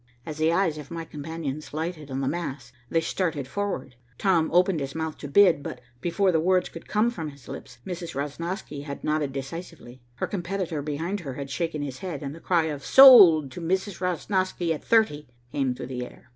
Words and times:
As 0.25 0.39
the 0.39 0.51
eyes 0.51 0.79
of 0.79 0.89
my 0.89 1.05
companions 1.05 1.75
lighted 1.75 2.09
on 2.09 2.21
the 2.21 2.27
mass, 2.27 2.73
they 2.89 3.01
started 3.01 3.47
forward. 3.47 3.93
Tom 4.17 4.49
opened 4.51 4.79
his 4.79 4.95
mouth 4.95 5.15
to 5.19 5.27
bid, 5.27 5.61
but, 5.61 5.79
before 6.01 6.31
the 6.31 6.39
words 6.39 6.69
could 6.69 6.87
come 6.87 7.11
from 7.11 7.29
his 7.29 7.47
lips, 7.47 7.77
Mrs. 7.85 8.15
Rosnosky 8.15 8.81
had 8.83 9.03
nodded 9.03 9.31
decisively. 9.31 10.01
Her 10.15 10.25
competitor 10.25 10.81
behind 10.81 11.19
her 11.19 11.35
had 11.35 11.51
shaken 11.51 11.83
his 11.83 11.99
head, 11.99 12.23
and 12.23 12.33
the 12.33 12.39
cry 12.39 12.63
of 12.63 12.83
"Sold 12.83 13.51
to 13.51 13.61
Mrs. 13.61 13.99
Rosnosky 14.01 14.73
at 14.73 14.83
thirty" 14.83 15.27
came 15.51 15.75
through 15.75 15.85
the 15.85 16.03
air. 16.03 16.29